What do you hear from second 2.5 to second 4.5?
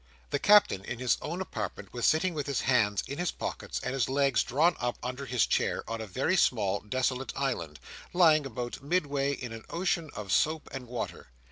hands in his pockets and his legs